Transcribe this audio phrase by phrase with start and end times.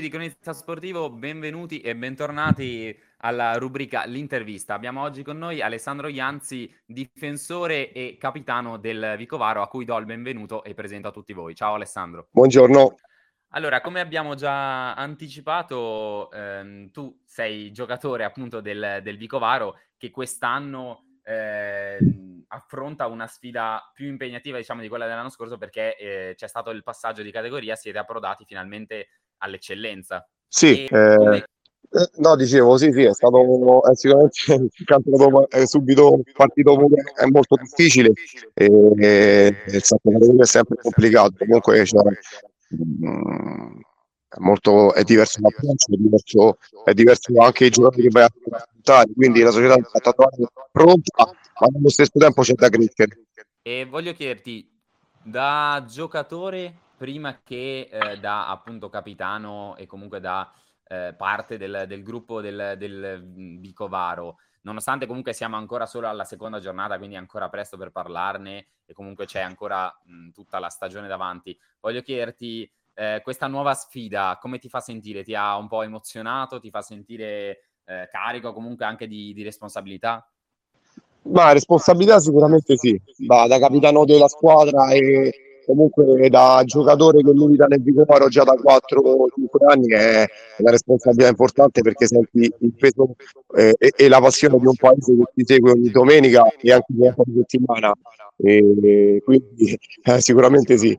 [0.00, 4.72] di Cronista Sportivo, benvenuti e bentornati alla rubrica L'intervista.
[4.72, 10.06] Abbiamo oggi con noi Alessandro Ianzi, difensore e capitano del Vicovaro, a cui do il
[10.06, 11.54] benvenuto e presento a tutti voi.
[11.54, 12.28] Ciao Alessandro.
[12.30, 12.94] Buongiorno.
[13.50, 21.04] Allora, come abbiamo già anticipato, ehm, tu sei giocatore appunto del, del Vicovaro che quest'anno
[21.22, 21.98] eh,
[22.48, 26.82] affronta una sfida più impegnativa diciamo di quella dell'anno scorso perché eh, c'è stato il
[26.82, 29.08] passaggio di categoria, siete approdati finalmente
[29.42, 30.26] all'eccellenza.
[30.48, 31.36] Sì, eh, come...
[31.38, 37.26] eh, no, dicevo, sì, sì, è stato è sicuramente il campionato è subito partito è
[37.26, 38.12] molto difficile
[38.54, 42.02] e, e il categoria è sempre complicato, comunque cioè,
[42.68, 43.80] mh,
[44.28, 48.26] è, molto, è diverso l'approccio, è diverso, è diverso anche i giocatori che vai a
[48.26, 50.12] affrontare, quindi la società è stata
[50.70, 53.24] pronta, ma allo stesso tempo c'è da crescere.
[53.62, 54.68] E voglio chiederti,
[55.22, 60.48] da giocatore prima che eh, da appunto capitano e comunque da
[60.86, 66.60] eh, parte del, del, gruppo del, del Vicovaro, nonostante comunque siamo ancora solo alla seconda
[66.60, 71.58] giornata, quindi ancora presto per parlarne e comunque c'è ancora mh, tutta la stagione davanti,
[71.80, 75.24] voglio chiederti eh, questa nuova sfida come ti fa sentire?
[75.24, 76.60] Ti ha un po' emozionato?
[76.60, 80.24] Ti fa sentire eh, carico comunque anche di, di responsabilità?
[81.22, 87.66] Ma responsabilità sicuramente sì, da, da capitano della squadra e comunque da giocatore che milita
[87.66, 90.26] nel Vigoro già da 4-5 anni è
[90.58, 93.14] una responsabilità importante perché senti il peso
[93.54, 96.92] eh, e, e, la passione di un paese che ti segue ogni domenica e anche
[96.92, 97.92] ogni settimana.
[98.36, 100.98] E, quindi eh, sicuramente sì.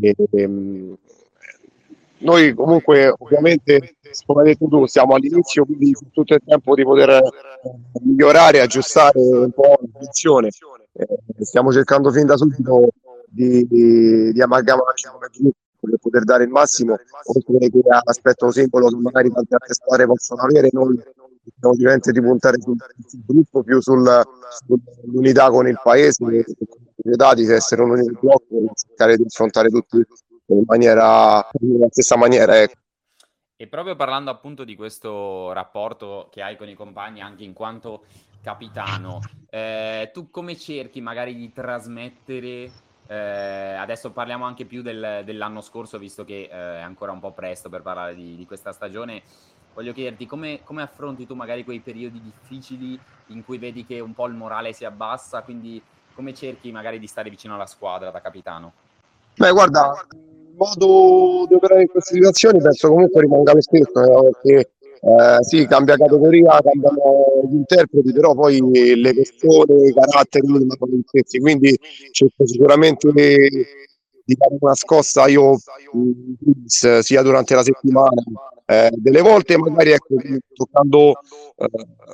[0.00, 0.96] E, ehm,
[2.18, 7.10] noi comunque ovviamente, come hai detto tu, siamo all'inizio, quindi tutto il tempo di poter
[7.10, 7.20] eh,
[8.02, 10.48] migliorare, aggiustare un po' la funzione.
[10.92, 11.06] Eh,
[11.40, 12.88] stiamo cercando fin da subito
[13.28, 18.88] di, di, di amalgamarci come gruppo per poter dare il massimo, oltre che all'aspetto singolo
[18.88, 23.62] che magari tante altre squadre possono avere, noi dobbiamo ovviamente di puntare sul, sul gruppo,
[23.62, 24.22] più sul,
[24.66, 26.44] sull'unità con il paese,
[26.96, 30.02] di essere un unico blocco e cercare di affrontare tutti
[30.46, 32.60] in maniera nella stessa maniera.
[32.60, 32.80] Ecco.
[33.56, 38.04] E proprio parlando appunto di questo rapporto che hai con i compagni anche in quanto
[38.42, 42.70] capitano, eh, tu come cerchi magari di trasmettere
[43.06, 47.32] eh, adesso parliamo anche più del, dell'anno scorso, visto che eh, è ancora un po'
[47.32, 49.22] presto per parlare di, di questa stagione.
[49.74, 52.98] Voglio chiederti come, come, affronti tu magari quei periodi difficili
[53.28, 55.82] in cui vedi che un po' il morale si abbassa, quindi
[56.14, 58.72] come cerchi magari di stare vicino alla squadra da capitano?
[59.36, 64.30] Beh, guarda, il modo di operare in queste situazioni penso comunque rimanga lo stesso, eh,
[64.30, 64.70] perché
[65.06, 68.58] eh, sì, cambia categoria, cambiano gli interpreti, però poi
[68.96, 71.78] le persone, i caratteri rimangono gli stessi, quindi
[72.10, 75.58] cerco sicuramente di dare una scossa io
[76.66, 78.22] sia durante la settimana
[78.66, 80.16] eh, delle volte magari ecco,
[80.54, 81.20] toccando,
[81.56, 81.68] eh,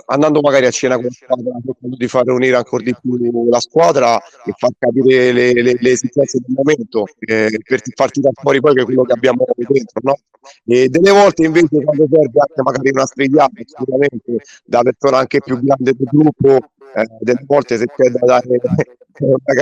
[0.06, 3.60] andando magari a cena con la squadra, cercando di far unire ancora di più la
[3.60, 8.60] squadra e far capire le, le, le esigenze del momento eh, per farti da fuori
[8.60, 10.00] poi che quello che abbiamo dentro.
[10.02, 10.16] No?
[10.64, 15.60] E delle volte invece quando serve anche magari una strigliata sicuramente da persona anche più
[15.62, 16.56] grande del gruppo
[16.94, 18.58] eh, delle volte se c'è da dare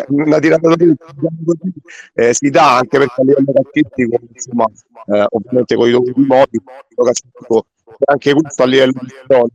[0.08, 0.74] una tirata
[2.14, 4.66] eh, si dà anche perché a livello calcistico insomma
[5.06, 6.62] eh, ovviamente con i dovuti modi
[8.04, 9.54] anche questo a livello di storia.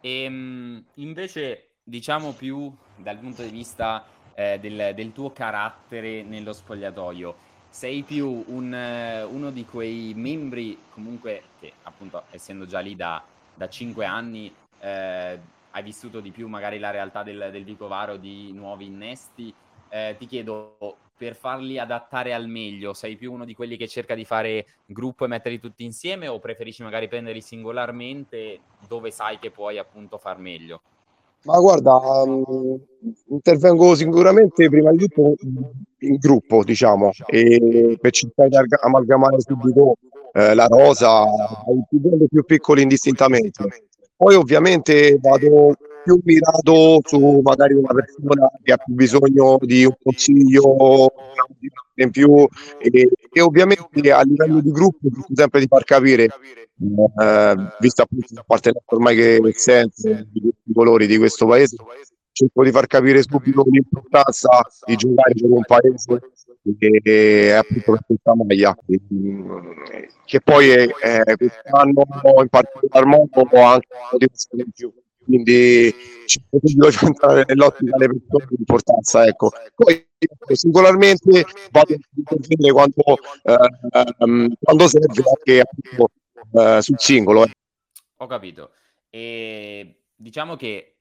[0.00, 4.04] Ehm, invece diciamo più dal punto di vista
[4.34, 7.36] eh, del, del, tuo carattere nello spogliatoio
[7.70, 13.22] sei più un, uno di quei membri comunque che appunto essendo già lì da,
[13.54, 15.38] da 5 anni eh,
[15.74, 19.52] hai vissuto di più magari la realtà del, del Vicovaro di nuovi innesti.
[19.88, 20.76] Eh, ti chiedo,
[21.16, 25.24] per farli adattare al meglio, sei più uno di quelli che cerca di fare gruppo
[25.24, 30.38] e metterli tutti insieme o preferisci magari prenderli singolarmente dove sai che puoi appunto far
[30.38, 30.80] meglio?
[31.42, 32.78] Ma guarda, um,
[33.28, 35.34] intervengo sicuramente prima di tutto
[35.98, 39.96] in gruppo, diciamo, e per cercare di amalgamare subito
[40.32, 43.88] eh, la rosa, i più e più piccoli indistintamente.
[44.24, 49.94] Poi ovviamente vado più mirato su magari una persona che ha più bisogno di un
[50.02, 51.12] consiglio
[51.96, 52.48] in più
[52.78, 58.72] e, e ovviamente a livello di gruppo sempre di far capire eh, visto appunto parte
[58.86, 61.76] ormai che tutti i colori di questo paese
[62.34, 64.48] cerco di far capire subito l'importanza
[64.84, 66.20] di giocare per un paese
[66.78, 68.76] che è appunto per questa maglia
[70.24, 72.02] che poi è, è quest'anno
[72.42, 74.92] in particolar modo anche un motivazione in più
[75.24, 75.94] quindi
[76.76, 79.26] voglio entrare nell'ottica delle persone di importanza.
[79.26, 79.50] Ecco.
[79.74, 80.06] Poi
[80.52, 83.02] singolarmente vado a intervenire quando,
[83.42, 85.64] eh, quando serve anche
[86.52, 87.46] eh, sul singolo.
[88.18, 88.72] Ho capito.
[89.08, 90.93] E diciamo che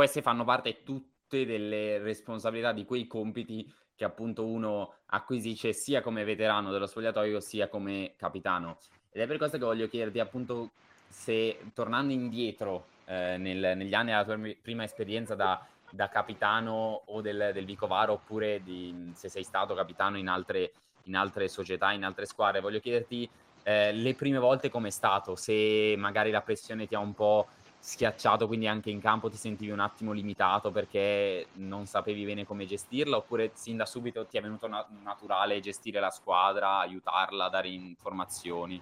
[0.00, 6.24] queste fanno parte tutte delle responsabilità di quei compiti che appunto uno acquisisce sia come
[6.24, 8.78] veterano dello spogliatoio sia come capitano.
[9.10, 10.70] Ed è per questo che voglio chiederti appunto
[11.06, 17.20] se tornando indietro eh, nel, negli anni della tua prima esperienza da, da capitano o
[17.20, 20.72] del, del Vicovaro oppure di, se sei stato capitano in altre,
[21.02, 23.28] in altre società, in altre squadre, voglio chiederti
[23.64, 27.48] eh, le prime volte com'è stato, se magari la pressione ti ha un po'
[27.80, 32.66] schiacciato, quindi anche in campo ti sentivi un attimo limitato perché non sapevi bene come
[32.66, 37.68] gestirla, oppure sin da subito ti è venuto na- naturale gestire la squadra, aiutarla, dare
[37.68, 38.80] informazioni?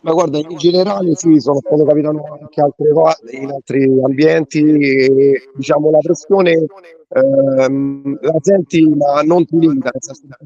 [0.00, 5.50] Ma guarda, in generale sì, sono stato capitano anche altre volte in altri ambienti e
[5.54, 6.66] diciamo la pressione
[7.08, 9.92] ehm, la senti ma non ti limita,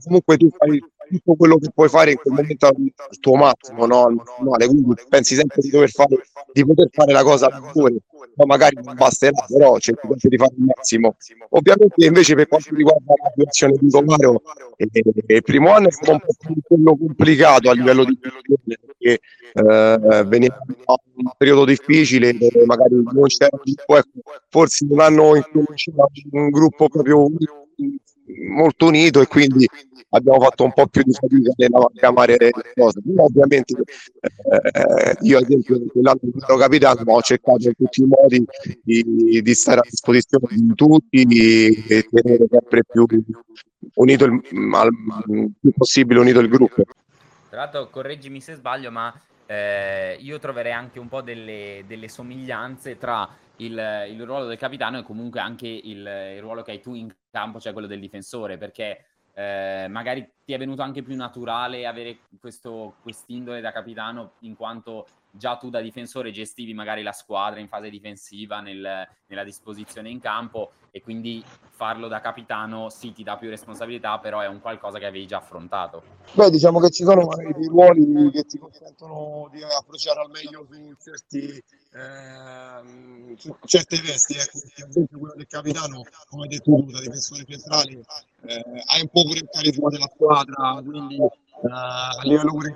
[0.05, 4.07] comunque tu fai tutto quello che puoi fare in quel momento al tuo massimo, no?
[4.07, 6.17] al massimale, quindi pensi sempre di dover fare,
[6.53, 7.97] di poter fare la cosa migliore,
[8.37, 11.17] ma magari non basterà, però cerchi sempre di fare il massimo.
[11.51, 14.43] Ovviamente invece per quanto riguarda la situazione di Romaro,
[14.77, 14.89] eh,
[15.27, 19.21] il primo anno è stato un po' più quello complicato a livello di perché
[19.53, 24.03] eh, veniva un periodo difficile dove magari non c'era ecco,
[24.49, 27.29] forse un anno in cui c'era un gruppo proprio
[28.49, 29.69] molto unito e quindi
[30.11, 33.01] abbiamo fatto un po' più di fatica nell'amalgamare le cose.
[33.05, 38.07] Però ovviamente eh, io ad esempio quell'anno che ero capitano ho cercato in tutti i
[38.07, 38.45] modi
[38.83, 41.23] di, di stare a disposizione di tutti
[41.89, 43.07] e tenere sempre più
[43.95, 44.41] unito il,
[44.73, 44.91] al
[45.61, 46.85] più possibile unito il gruppo.
[47.49, 49.15] Tra l'altro correggimi se sbaglio, ma
[49.47, 54.99] eh, io troverei anche un po' delle, delle somiglianze tra il, il, ruolo del capitano
[54.99, 58.59] e comunque anche il, il, ruolo che hai tu in campo, cioè quello del difensore,
[58.59, 59.05] perché
[59.35, 65.07] eh, magari ti è venuto anche più naturale avere questo quest'indole da capitano in quanto
[65.37, 70.21] già tu da difensore gestivi magari la squadra in fase difensiva nel, nella disposizione in
[70.21, 74.99] campo e quindi farlo da capitano sì ti dà più responsabilità però è un qualcosa
[74.99, 76.03] che avevi già affrontato.
[76.33, 80.95] Beh diciamo che ci sono dei ruoli che ti consentono di approcciare al meglio su
[81.03, 81.63] certi
[81.93, 87.01] eh, su certe vesti ecco ad esempio quello del capitano come hai detto tu da
[87.01, 88.05] difensore centrale
[88.47, 91.19] eh, hai un po' pure il carisma della squadra quindi
[91.59, 92.75] Uh, a livello pure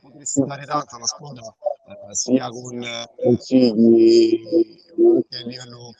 [0.00, 4.40] potresti dare tanto alla squadra uh, sia con uh, consigli
[4.98, 5.94] anche a livello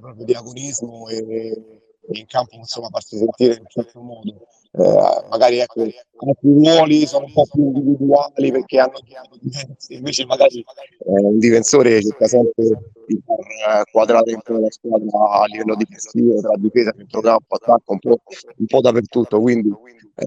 [0.00, 5.58] proprio di agonismo e, e, in campo insomma farsi sentire in un certo modo magari
[5.58, 9.00] ecco altri ruoli sono un po' più individuali perché hanno
[9.40, 10.64] diversi invece magari
[11.06, 12.64] un difensore cerca sempre
[13.06, 18.20] di far quadrare dentro la squadra a livello difensivo tra difesa, centrocampo, attacco un po',
[18.56, 19.72] un po' dappertutto quindi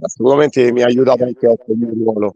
[0.01, 2.35] assolutamente mi ha aiutato anche a questo ruolo.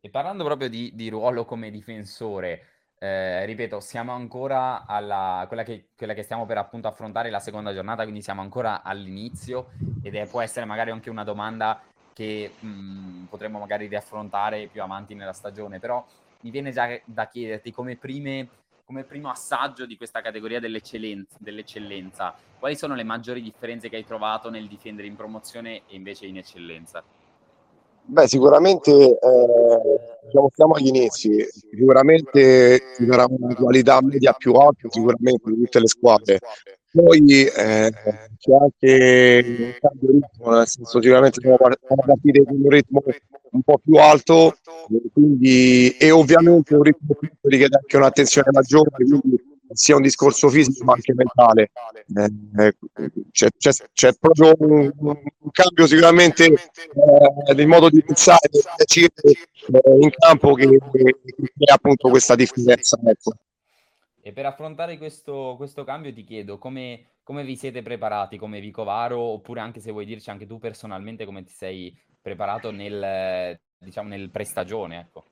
[0.00, 5.88] E parlando proprio di, di ruolo come difensore, eh, ripeto, siamo ancora alla quella che,
[5.96, 9.70] quella che, stiamo per appunto affrontare la seconda giornata, quindi siamo ancora all'inizio
[10.02, 11.80] ed è, può essere magari anche una domanda
[12.12, 16.04] che mh, mm, potremmo magari riaffrontare più avanti nella stagione, però
[16.40, 18.48] mi viene già da chiederti come prime
[18.88, 24.04] come primo assaggio di questa categoria dell'eccellenza, dell'eccellenza, quali sono le maggiori differenze che hai
[24.06, 27.04] trovato nel difendere in promozione e invece in eccellenza?
[28.10, 35.50] Beh, sicuramente eh, siamo agli inizi, sicuramente ci sarà una qualità media più alta, sicuramente
[35.50, 36.38] di tutte le squadre.
[36.90, 37.92] Poi eh,
[38.38, 43.02] c'è anche un cambio di ritmo, nel senso sicuramente siamo partiti con un ritmo
[43.50, 44.56] un po' più alto
[45.12, 49.20] quindi, e ovviamente un ritmo più richiede anche un'attenzione maggiore, quindi
[49.72, 51.70] sia un discorso fisico ma anche mentale.
[52.14, 52.76] Eh, eh
[53.30, 60.10] c'è, c'è, c'è, proprio un, un, cambio sicuramente eh, modo di pensare, di eh, in
[60.10, 61.14] campo che, che,
[61.56, 62.98] crea appunto questa differenza.
[63.04, 63.32] Ecco.
[64.20, 69.18] E per affrontare questo, questo cambio ti chiedo come, come, vi siete preparati come Vicovaro
[69.18, 74.30] oppure anche se vuoi dirci anche tu personalmente come ti sei preparato nel, diciamo, nel
[74.30, 75.30] prestagione, ecco.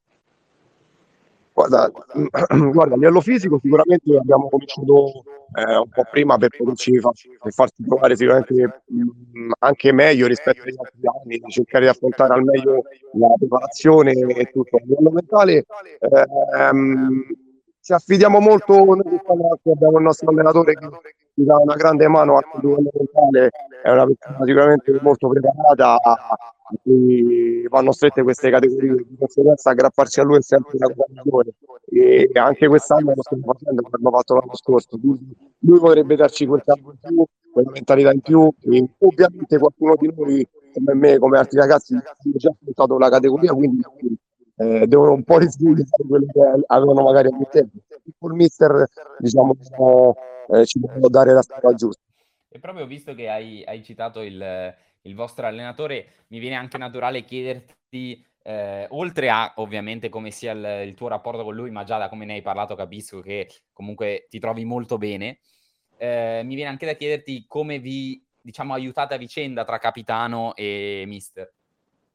[1.56, 1.90] Guarda,
[2.70, 7.10] guarda, a livello fisico sicuramente abbiamo cominciato eh, un po' prima per poterci fa,
[7.42, 9.00] per farci trovare sicuramente mh,
[9.38, 11.00] mm, anche meglio rispetto agli altri
[11.40, 12.82] anni, cercare di affrontare al meglio
[13.14, 14.76] la preparazione e tutto.
[14.76, 15.64] A livello mentale
[16.58, 17.24] ehm,
[17.80, 19.18] ci affidiamo molto, noi
[19.64, 20.88] abbiamo il nostro allenatore che
[21.36, 23.50] ci dà una grande mano anche a livello mentale,
[23.82, 25.98] è una persona sicuramente molto preparata
[26.82, 31.54] quindi vanno strette queste categorie, di conseguenza aggrapparsi a lui è sempre una cosa migliore
[31.88, 36.46] e anche quest'anno lo stiamo facendo come abbiamo fatto l'anno scorso, quindi lui potrebbe darci
[36.46, 38.52] quel campo in più, quella mentalità in più.
[38.62, 42.02] E ovviamente qualcuno di noi come me, come altri ragazzi, hanno
[42.36, 43.82] già affrontato la categoria, quindi
[44.56, 47.78] eh, devono un po' risvegliare quello che avevano magari a tempo.
[48.26, 48.86] Il mister,
[49.18, 49.54] diciamo,
[50.48, 52.02] eh, ci può dare la strada giusta.
[52.48, 57.24] E proprio visto che hai, hai citato il, il, vostro allenatore, mi viene anche naturale
[57.24, 61.98] chiederti, eh, oltre a ovviamente come sia il, il, tuo rapporto con lui, ma già
[61.98, 65.40] da come ne hai parlato capisco che comunque ti trovi molto bene,
[65.98, 71.04] eh, mi viene anche da chiederti come vi diciamo aiutate a vicenda tra capitano e
[71.06, 71.52] mister.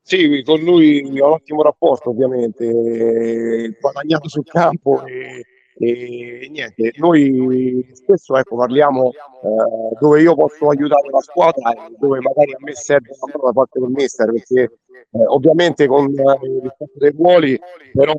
[0.02, 5.46] Sì, con lui ho un ottimo rapporto ovviamente, guadagnato sul campo e,
[5.84, 12.20] e niente, noi spesso ecco, parliamo eh, dove io posso aiutare la squadra e dove
[12.20, 16.40] magari a me serve una mano da parte del mister, perché eh, ovviamente con eh,
[16.44, 17.60] il rispetto dei ruoli,
[17.94, 18.14] però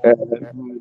[0.00, 0.16] eh,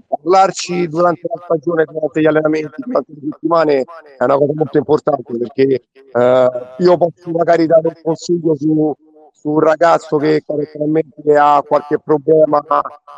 [0.07, 3.83] parlarci durante la stagione, durante gli allenamenti, durante le settimane
[4.17, 9.04] è una cosa molto importante perché eh, io posso magari dare un consiglio su su
[9.45, 12.63] un ragazzo che caratterialmente ha qualche problema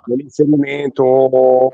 [0.06, 1.72] nell'inserimento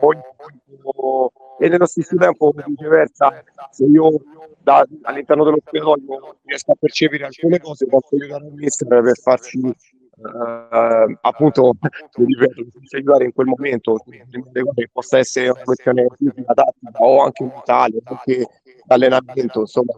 [1.60, 4.12] e nello stesso tempo viceversa se io
[4.60, 9.76] da, all'interno dello spogliatoio riesco a percepire alcune cose posso aiutare il mister per farci
[10.16, 11.74] Uh, appunto
[12.14, 17.98] ripeto, aiutare in quel momento che possa essere una questione fisica, tattica o anche mentale,
[18.04, 18.48] anche
[18.90, 19.94] allenamento, insomma,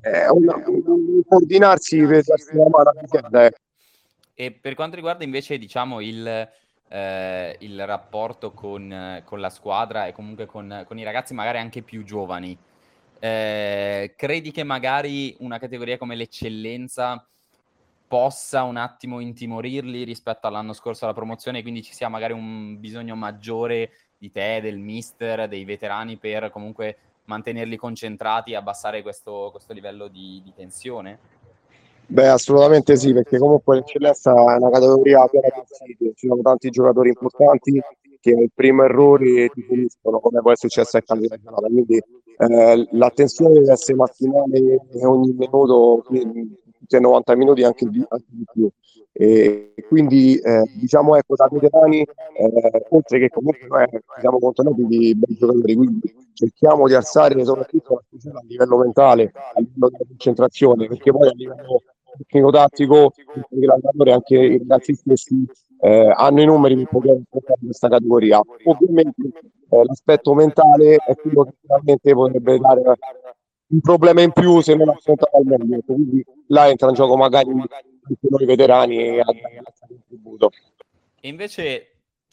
[0.00, 3.50] è una, un coordinarsi per darsi una mano a vicenda.
[4.42, 6.26] E per quanto riguarda invece, diciamo, il,
[6.88, 11.82] eh, il rapporto con, con, la squadra e comunque con, con, i ragazzi magari anche
[11.82, 12.58] più giovani,
[13.20, 17.24] eh, credi che magari una categoria come l'eccellenza
[18.08, 23.14] possa un attimo intimorirli rispetto all'anno scorso alla promozione, quindi ci sia magari un bisogno
[23.14, 29.72] maggiore di te, del mister, dei veterani per comunque mantenerli concentrati e abbassare questo, questo
[29.72, 31.41] livello di, di tensione?
[32.06, 36.68] Beh, assolutamente sì, perché comunque l'eccellenza è una categoria piena di sfide, ci sono tanti
[36.70, 37.80] giocatori importanti
[38.20, 41.40] che il primo errore ti puniscono, come poi è successo al candidato.
[41.42, 48.44] Quindi eh, l'attenzione deve essere massimale ogni minuto, tutti 90 minuti anche di, anche di
[48.52, 48.70] più.
[49.14, 53.86] E quindi eh, diciamo ecco da veterani, eh, oltre che comunque noi
[54.20, 59.60] siamo contenuti di bei giocatori, quindi cerchiamo di alzare soprattutto la a livello mentale, a
[59.60, 61.82] livello di concentrazione, perché poi a livello
[62.18, 63.12] tecnico-tattico
[64.10, 65.46] anche i ragazzi stessi
[65.80, 68.40] eh, hanno i numeri per poter portare questa categoria.
[68.64, 69.22] Ovviamente
[69.68, 72.82] eh, l'aspetto mentale è quello che sicuramente potrebbe dare
[73.72, 75.80] un problema in più se non affrontato al meglio.
[75.84, 80.50] Quindi là entra in gioco magari anche noi veterani a dare contributo.
[81.20, 81.86] E invece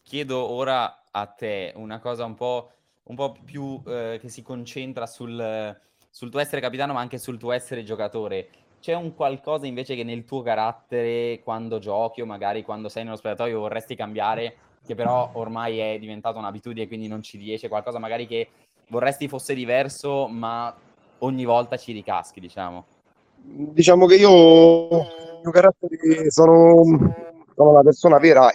[0.03, 2.72] chiedo ora a te una cosa un po',
[3.10, 5.78] un po più eh, che si concentra sul,
[6.10, 8.50] sul tuo essere capitano, ma anche sul tuo essere giocatore
[8.80, 13.18] c'è un qualcosa invece che nel tuo carattere, quando giochi o magari quando sei nello
[13.18, 18.25] spogliatoio, vorresti cambiare, che però ormai è diventata un'abitudine, quindi non ci riesce, qualcosa magari
[18.25, 18.48] che
[18.88, 20.74] vorresti fosse diverso, ma
[21.20, 22.86] ogni volta ci ricaschi, diciamo?
[23.42, 26.84] Diciamo che io, il mio carattere, sono,
[27.54, 28.50] sono una persona vera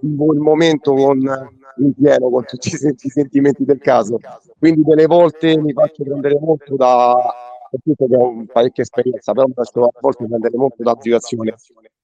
[0.00, 4.18] vivo il momento con, in pieno, con tutti i sentimenti del caso.
[4.58, 7.16] Quindi delle volte mi faccio prendere molto da
[7.70, 11.54] soprattutto che ho parecchia esperienza, però a volte prendere molto da situazione.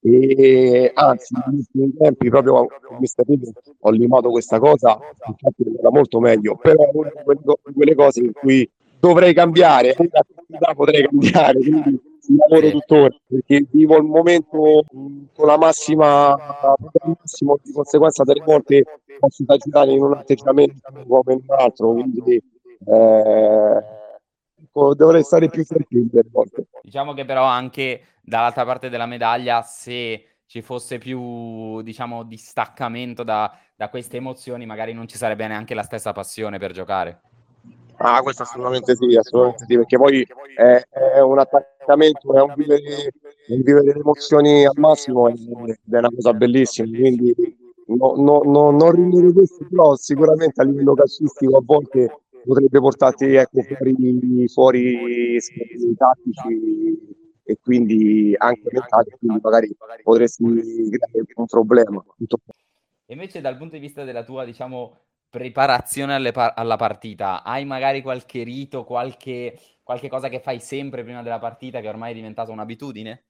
[0.01, 3.25] E anzi, negli ultimi tempi, proprio con Mr.
[3.25, 7.11] Pitt, ho limato questa cosa, infatti era molto meglio, però è una
[7.65, 9.95] di quelle cose in cui dovrei cambiare,
[10.75, 11.99] potrei cambiare, quindi
[12.35, 14.83] lavoro tuttora perché vivo il momento
[15.33, 16.35] con la massima,
[17.19, 18.83] massimo, di conseguenza delle volte
[19.19, 20.75] posso esagerare in un atteggiamento
[21.07, 22.41] come in un altro, quindi
[22.87, 23.83] eh,
[24.95, 26.67] dovrei stare più tranquillo delle volte.
[26.81, 33.57] Diciamo che però anche dall'altra parte della medaglia, se ci fosse più, diciamo, distaccamento da,
[33.75, 37.21] da queste emozioni, magari non ci sarebbe neanche la stessa passione per giocare.
[37.97, 43.11] Ah, questo assolutamente sì, assolutamente sì, perché poi è, è un attaccamento, è un vivere,
[43.47, 45.37] un vivere le emozioni al massimo ed
[45.89, 47.33] è una cosa bellissima, quindi
[47.87, 53.33] no, no, no, non rinnovo questo, però sicuramente a livello calcistico a volte potrebbe portarti
[53.35, 55.39] ecco, fuori, fuori
[55.97, 62.03] tattici e quindi anche mentali, quindi magari potresti creare un problema.
[63.07, 65.04] Invece dal punto di vista della tua, diciamo,
[65.35, 71.21] preparazione par- alla partita, hai magari qualche rito, qualche, qualche cosa che fai sempre prima
[71.23, 73.23] della partita che ormai è diventata un'abitudine?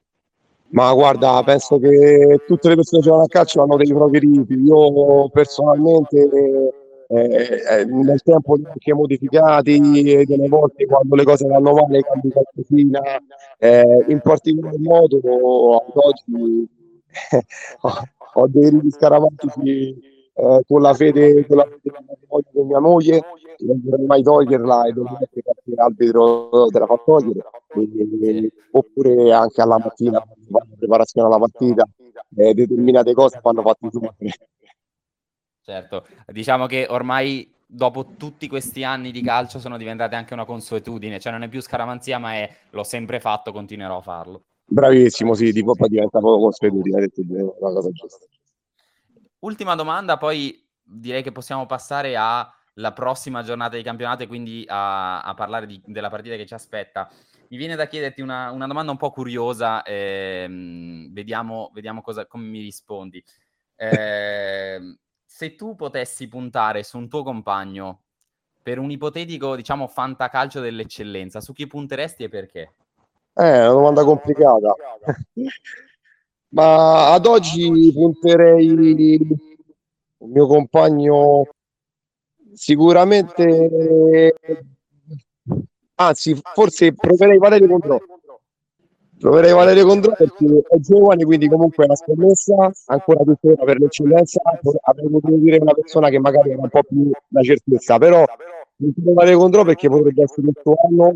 [0.69, 4.53] Ma guarda, penso che tutte le persone che giocano a calcio hanno dei propri riti.
[4.53, 6.29] Io personalmente
[7.07, 9.79] eh, eh, nel tempo li ho anche modificati
[10.11, 13.01] e delle volte quando le cose vanno male cambi qualcosina.
[13.57, 15.17] Eh, in particolar modo
[15.77, 16.67] ad oggi
[18.33, 21.95] ho, dei riti scaramantici eh, con la fede con la fede
[22.27, 23.21] con mia moglie
[23.59, 25.41] non vorrei mai toglierla e non che
[25.75, 27.39] l'arbitro te la fa togliere.
[28.21, 31.87] E, oppure anche alla mattina la preparazione alla partita
[32.35, 34.15] eh, determinate cose vanno fatte sempre
[35.61, 41.19] certo diciamo che ormai dopo tutti questi anni di calcio sono diventate anche una consuetudine
[41.19, 44.41] cioè non è più scaramanzia ma è l'ho sempre fatto continuerò a farlo.
[44.67, 48.25] Bravissimo sì di poi diventa proprio consuetudine detto una cosa giusta
[49.45, 55.21] Ultima domanda, poi direi che possiamo passare alla prossima giornata di campionato e quindi a,
[55.21, 57.07] a parlare di, della partita che ci aspetta.
[57.49, 62.45] Mi viene da chiederti una, una domanda un po' curiosa, ehm, vediamo, vediamo cosa, come
[62.45, 63.23] mi rispondi.
[63.75, 68.01] Eh, se tu potessi puntare su un tuo compagno
[68.63, 72.73] per un ipotetico, diciamo, fantacalcio dell'eccellenza, su chi punteresti e perché?
[73.35, 74.73] Eh, è una domanda complicata.
[76.55, 79.27] ma ad oggi punterei il
[80.19, 81.47] mio compagno
[82.53, 84.33] sicuramente
[85.95, 87.97] anzi forse proverei Valerio Condrò.
[89.19, 94.41] Proverei Valerio Condrò perché è giovane quindi comunque è una scommessa ancora tuttora per l'eccellenza
[94.83, 98.23] avrei potuto dire una persona che magari era un po' più una certezza però
[98.77, 101.13] Valerio Condrò perché potrebbe essere il suo anno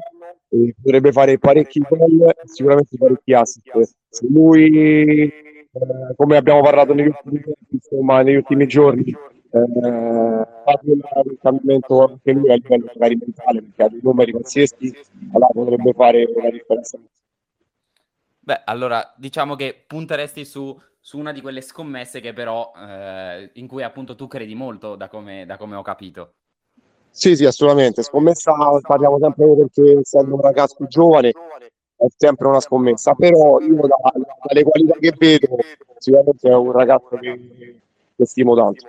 [0.49, 7.07] e potrebbe fare parecchi gol sicuramente parecchi assist se lui eh, come abbiamo parlato negli
[7.07, 9.15] ultimi, insomma, negli ultimi giorni
[9.51, 10.47] eh, un
[11.41, 14.95] cambiamento anche lui a livello magari mentale perché ha dei numeri pazzeschi
[15.33, 16.99] allora potrebbe fare la differenza
[18.49, 23.67] Beh, allora diciamo che punteresti su, su una di quelle scommesse che però eh, in
[23.67, 26.33] cui appunto tu credi molto da come, da come ho capito.
[27.11, 28.03] Sì, sì, assolutamente.
[28.03, 31.31] Scommessa parliamo sempre perché essendo un ragazzo giovane
[31.99, 33.97] è sempre una scommessa, però io da,
[34.43, 35.57] dalle qualità che vedo
[35.97, 37.81] sicuramente è un ragazzo che,
[38.15, 38.87] che stimo tanto.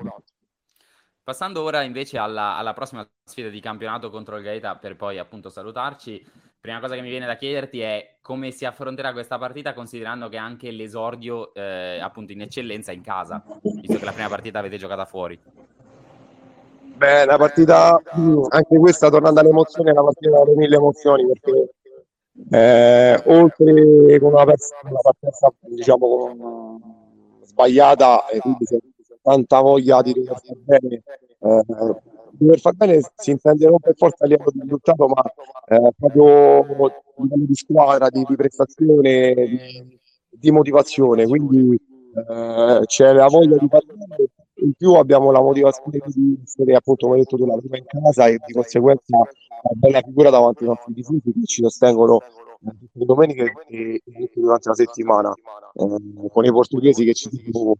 [1.22, 5.50] Passando ora invece alla, alla, prossima sfida di campionato contro il Gaeta per poi appunto
[5.50, 6.24] salutarci,
[6.61, 10.37] prima cosa che mi viene da chiederti è come si affronterà questa partita considerando che
[10.37, 15.04] anche l'esordio eh, appunto in eccellenza in casa, visto che la prima partita avete giocata
[15.04, 15.38] fuori.
[17.00, 17.98] Beh, la partita,
[18.50, 21.70] anche questa tornando alle emozioni, è una partita dalle mille emozioni perché
[22.50, 26.78] eh, oltre con una, pers- partenza diciamo
[27.44, 28.76] sbagliata e quindi c'è
[29.22, 31.02] tanta voglia di dover far bene
[31.40, 31.64] eh,
[32.32, 35.22] dover far bene si intende non per forza a livello di risultato ma
[35.68, 41.26] eh, proprio a livello di squadra, di, di prestazione, di, di, motivazione.
[41.26, 41.80] Quindi
[42.28, 43.82] eh, c'è la voglia di far
[44.62, 48.27] in più abbiamo la motivazione di essere appunto come detto tu la prima in casa
[48.27, 52.99] e di conseguenza una bella figura davanti ai nostri tifosi che ci sostengono eh, tutte
[52.99, 54.03] le domeniche e,
[54.35, 55.33] durante la settimana.
[55.33, 57.77] Eh, con i portoghesi che ci dicono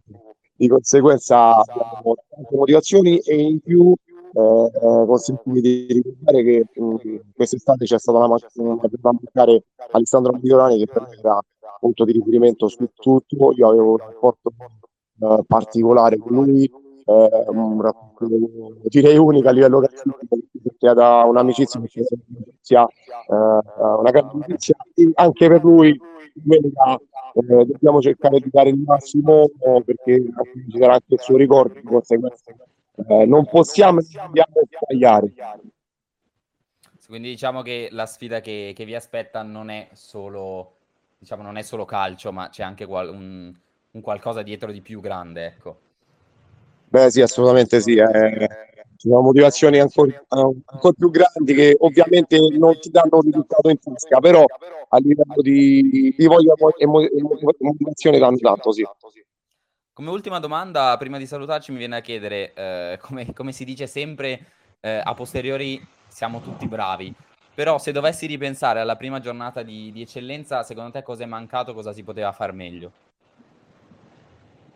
[0.55, 3.93] di conseguenza abbiamo tante motivazioni e in più
[4.33, 10.33] eh, eh consentimi di ricordare che mh, quest'estate c'è stata una, una, una mancare Alessandro
[10.33, 11.39] Migliorani che per me era
[11.79, 13.53] punto di riferimento su tutto.
[13.53, 14.53] Io avevo un rapporto
[15.21, 18.27] eh, particolare con lui, eh, un rapporto
[18.83, 20.17] direi unico a livello calcistico,
[20.63, 24.75] perché da un'amicizia, un'amicizia eh, una grande amicizia,
[25.15, 30.23] anche per lui eh, dobbiamo cercare di dare il massimo eh, perché
[30.69, 32.53] ci sarà anche il suo ricordo, di conseguenza
[33.07, 35.33] eh, non possiamo sbagliare.
[37.07, 40.77] Quindi diciamo che la sfida che, che vi aspetta non è solo,
[41.17, 43.53] diciamo, non è solo calcio, ma c'è anche qual- un,
[43.91, 45.79] un qualcosa dietro di più grande, ecco.
[46.89, 47.95] Beh sì, assolutamente sì.
[47.95, 48.47] Eh.
[49.01, 53.79] Ci sono motivazioni ancora, ancora, più grandi che ovviamente non ti danno un risultato in
[53.79, 54.45] tasca, però
[54.89, 58.87] a livello di, di voglia e motivazione danno tanto, sì.
[59.93, 63.87] Come ultima domanda, prima di salutarci, mi viene a chiedere, eh, come, come, si dice
[63.87, 64.45] sempre,
[64.81, 67.11] eh, a posteriori siamo tutti bravi,
[67.55, 71.73] però se dovessi ripensare alla prima giornata di, di eccellenza, secondo te cosa è mancato,
[71.73, 72.91] cosa si poteva far meglio?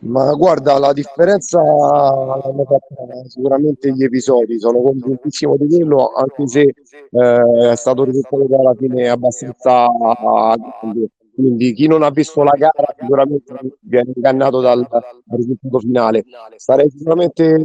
[0.05, 6.73] Ma guarda, la differenza l'hanno fatta sicuramente gli episodi, sono convintissimo di quello, anche se
[7.09, 11.09] eh, è stato risultato alla fine abbastanza grande.
[11.33, 14.87] Quindi chi non ha visto la gara sicuramente viene ingannato dal,
[15.31, 16.23] risultato finale.
[16.55, 17.61] Sarei sicuramente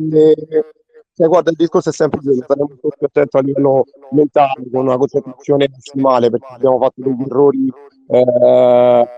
[1.28, 4.96] guarda, il discorso è sempre quello, stare molto più attento a livello mentale, con una
[4.96, 7.72] concentrazione ottimale, perché abbiamo fatto degli errori
[8.08, 9.08] eh,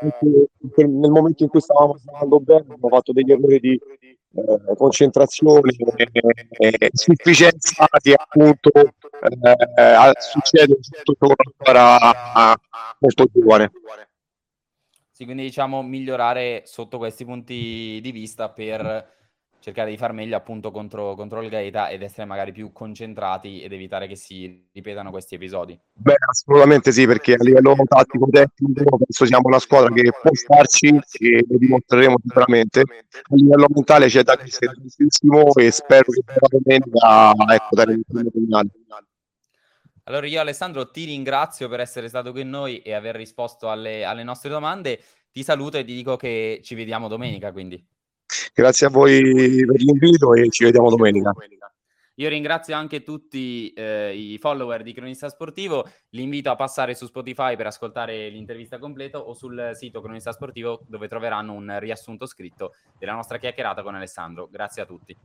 [0.87, 3.81] nel momento in cui stavamo giocando bene, abbiamo fatto degli errori di
[4.35, 5.73] eh, concentrazione
[6.59, 12.57] e sufficienza che appunto eh, succede tutto ancora
[12.99, 13.71] molto giovane.
[15.11, 19.21] Sì, quindi diciamo migliorare sotto questi punti di vista per
[19.63, 23.73] cercare di far meglio appunto contro, contro il Gaeta ed essere magari più concentrati ed
[23.73, 25.79] evitare che si ripetano questi episodi.
[25.93, 30.89] Beh, assolutamente sì, perché a livello tattico tecnico penso siamo una squadra che può starci
[31.21, 32.81] e lo dimostreremo sicuramente.
[32.81, 37.93] A livello mentale c'è da crescere tantissimo e spero che per la domenica ecco, dare
[37.93, 38.69] il primo segnale.
[40.05, 44.25] Allora io Alessandro ti ringrazio per essere stato con noi e aver risposto alle, alle
[44.25, 45.01] nostre domande.
[45.31, 47.83] Ti saluto e ti dico che ci vediamo domenica quindi.
[48.55, 51.33] Grazie a voi per l'invito e ci vediamo domenica.
[52.17, 57.07] Io ringrazio anche tutti eh, i follower di Cronista Sportivo, li invito a passare su
[57.07, 62.75] Spotify per ascoltare l'intervista completa o sul sito Cronista Sportivo dove troveranno un riassunto scritto
[62.99, 64.47] della nostra chiacchierata con Alessandro.
[64.51, 65.17] Grazie a tutti.